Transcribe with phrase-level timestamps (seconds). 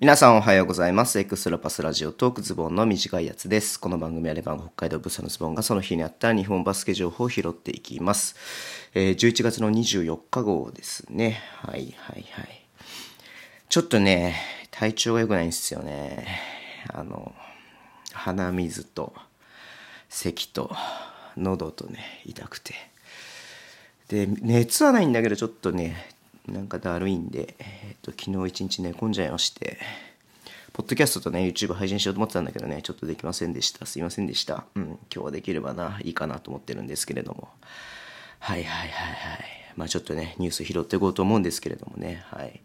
[0.00, 1.18] 皆さんおはようございます。
[1.18, 3.80] エクストラパスラジオトークズボンの短いやつです。
[3.80, 8.36] この番組はレバン北海道ブサのズボンがその日にあった日本バスケ情報を拾っていきます。
[8.94, 11.40] えー11月の24日号ですね。
[11.62, 12.64] はいはいはい。
[13.68, 14.36] ちょっとね、
[14.70, 16.28] 体調が良くないんですよね。
[16.94, 17.34] あの、
[18.12, 19.12] 鼻水と
[20.08, 20.70] 咳と
[21.36, 22.74] 喉とね、痛くて。
[24.06, 26.08] で熱はないんだけどちょっとね
[26.52, 29.78] なんかだるいんで、えー、と昨日一日寝込んじゃいまして
[30.72, 33.84] ポッドキャストとね YouTube 配信しようと思ってたんだけどねちょっとできませんでした。
[33.84, 34.64] すいませんでした。
[34.76, 37.48] うん今日はできればないいかなと思ってるんですけれども。
[38.38, 39.44] はいはいはいはい。
[39.76, 42.22] まあちょっとねニュース拾っていこうと思うんですけれどもね。
[42.26, 42.60] はい。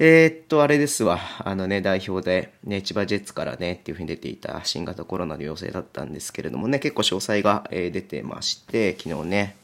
[0.00, 1.18] えーっと、あれですわ。
[1.40, 9.56] あのね、代表で、ね、千葉ジェッツからね、っていうふうに出ていた新型コロナの陽性だったんですけれどもね、結構詳細が、えー出てまして、昨日ね、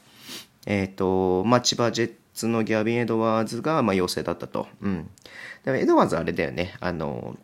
[0.65, 4.67] えっ、と、まあ、千葉ジェッ通のギャビン・エドワーズが、まあ、陽性だったと。
[4.81, 5.09] うん。
[5.63, 7.37] でもエドワーズあれだよね、あの、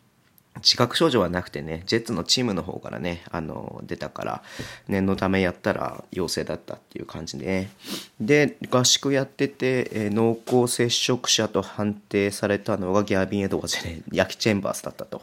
[0.57, 4.43] 自覚症状はなくてね、ジェッツのチームの方からね、あの、出たから、
[4.87, 7.71] 念のためやったら陽性だったっていう感じで、ね、
[8.19, 15.21] で、合宿やってて、えー濃厚接触者と判定されたのがギャビン・エドワーズで、ね、ヤキ・チェンバースだったと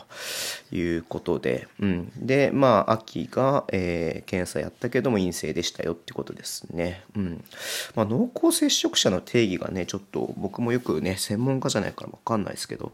[0.73, 2.13] いうことで、うん。
[2.17, 7.03] で、まあ、秋が、えー検査やったけども陰性でしたよってことですね。
[7.17, 7.45] うん。
[7.95, 12.93] まあ、濃厚接触者の定義がね、ちょっと僕もよくね、専門家じゃないからわかんないですけど、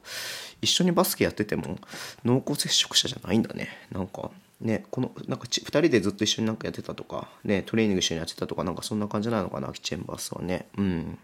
[0.60, 1.78] 一緒にバスケやってても
[2.24, 3.68] 濃厚接触者じゃないんだね。
[3.92, 4.30] なんか、
[4.60, 10.66] ね、この、なんかち、二人でずっと一緒になんかやってたとか、ね、トレーニング一緒にやってたとか、なんかそんな感じなのかな、アキチェンバースはね。
[10.78, 11.18] うん。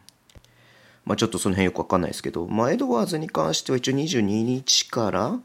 [1.06, 5.38] まあ、ちょっとその辺よくわかんないですけど、まあ、エドワーズに関しては一応22日から、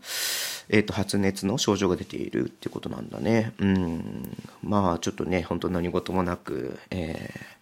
[0.68, 3.54] えっ、と、発熱の症状が出ているってことなんだね。
[3.60, 4.36] うん。
[4.62, 7.55] まあ、ちょっとね、本当何事もなく、えー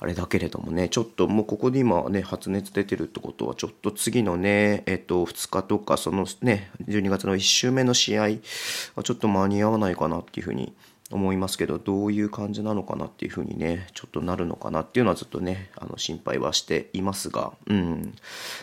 [0.00, 10.72] あれだけれどもね、ちょっともうここで今ね、発熱出てるってことは、ちょっと次のね、えっと、2日とか、そのね、12月の1週目の試合はちょっと間に合わないかなっていうふうに
[11.10, 18.14] 思いますけど、どういう感じなのかなっていうふうにね、ちょっとなるのかなっていうのはずっとね、あの、心配はしていますが、うん。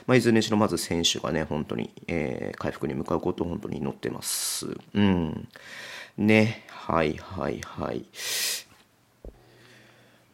[0.08, 4.68] まあ、いずれにしろまず選手がね、本当に、えー回復に向かうことを本当に祈ってます。
[4.96, 5.48] うん。
[6.18, 8.06] ね、はいはいはい。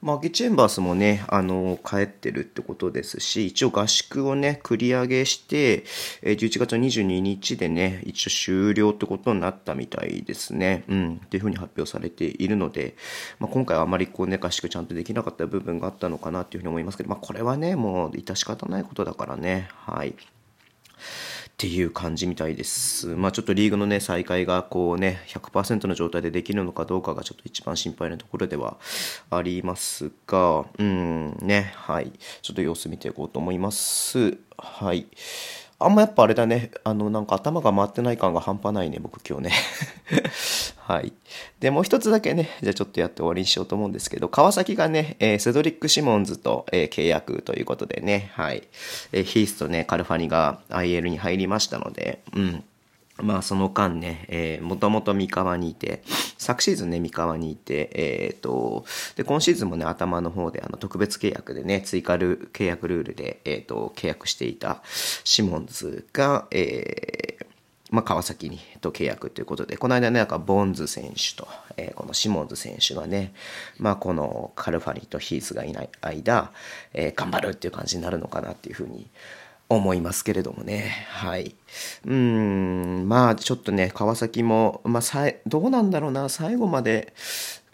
[0.04, 5.86] まあ、ゲチェンバースもね、あの、帰ってるってことですし、一応合宿をね、繰り上げして、
[6.22, 10.84] え11月22日でね、一応終了ってことになったみたいですね。
[10.90, 11.22] うん。
[11.26, 12.98] っていうふうに発表されているので、
[13.40, 19.70] まあ、今回はあまりこうね、合宿ちゃんとできなかった部分があったのかなっていうふうに思いますけど、まあ、これはね、もう致し方ないことだからね。
[19.72, 20.16] はい。
[21.64, 23.08] っていう感じみたいです。
[23.16, 28.76] まあちょっとリーグのね、再開がこうね、100%の状態でできるのかどうかがちょっと一番心配なところでは
[29.30, 32.12] ありますが、うん、ね、はい。
[32.42, 34.38] ちょっと様子見ていこうと思います。
[34.58, 35.08] はい。
[35.80, 39.52] あんまやっぱあれだね、あの、なんか頭が回ってない感が半端ないね、僕今日ね。
[40.86, 41.14] はい。
[41.62, 48.64] で、もう一つだけね、じゃあちょっとやって終わりにしようと思うんですけど、川崎がね、えーセドリック・シモンズと、えー契約ということでね、はい。
[49.14, 52.64] えーヒースとね、カルファニが IL に入りましたので、うん。
[53.22, 56.04] まあその間ね、えー、もともと三河にいて、
[56.38, 58.84] 昨シーズンね、三河にいて、えっ、と、
[59.16, 64.82] で、今シーズンもね、頭の方で、あの、特別契約でね、追加ル契約ルールで、えっ、と、契約していた
[65.24, 67.33] シモンズが、えー
[67.94, 73.36] まあ、川崎にと契約ということで、この間ね、なんかボンズ選手と、えーこのシモンズ選手がね、
[73.78, 76.52] まあ、このカルファニとヒースがいない間、
[76.94, 79.12] えー頑張るっていう感じになるのかなっていうふうに
[79.70, 81.06] 思いますけれどもね。
[81.08, 81.56] はい。
[82.08, 87.14] うん、まあ、ちょっとね、川崎も、まあ、さいどうなんだろうな、最後まで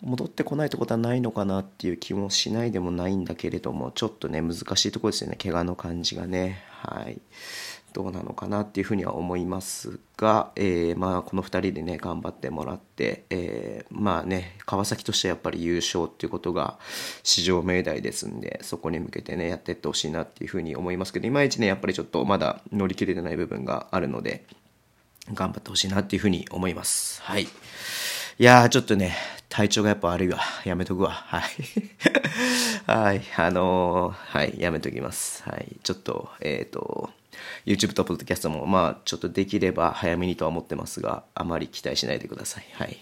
[0.01, 6.61] 戻ってこないってことはないのかなっていう気もしないでもないんだけれども、ちょっとね、難しいところですよね、怪我の感じがね。
[6.81, 7.21] はい。
[7.93, 16.77] どうなのかなっていうふうには思いますが、えーまあこの2人でね頑張ってもらって、えーまあね川崎としてはやっぱり優勝っていうことが
[17.23, 24.45] 史上命題ですんでそこに向けてねやっていってほしいなっていうふうに思いますけどいまいちねやっぱりちょっとまだ乗り切れてない部分があるので
[25.33, 27.21] 頑張ってほしいなっていうふうに思います。
[27.21, 27.43] はい。
[27.43, 27.47] い
[28.37, 29.15] やーちょっとね
[29.49, 30.39] 体調がやっぱ悪いわ。
[30.63, 31.11] やめとくわ。
[31.11, 31.43] はい。
[32.87, 33.21] はい。
[33.35, 34.55] あのーはい。
[34.59, 35.43] やめときます。
[35.43, 35.77] はい。
[35.83, 37.09] ちょっとえっ、と
[37.65, 42.65] YouTube と Podcast もまあちょっとできれば早めにとは思ってますがあまり期待しないでください。
[42.73, 42.97] はい。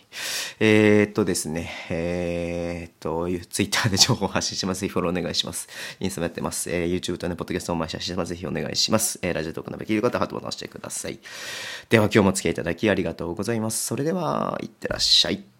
[0.59, 1.69] えー、っとですね。
[1.89, 4.81] えー、っと Twitter で情報を発信します。
[4.81, 5.67] ぜひフォローお願いします。
[5.99, 8.29] インスタもやってます、えー YouTube とね Podcast も毎日発信します。
[8.29, 11.19] ぜひお願いします、えーラジオトークのべきる方はハートボタン押してください。
[11.89, 13.85] では今日もお付き合いいただきありがとうございます。
[13.85, 15.56] それではいってらっしゃい。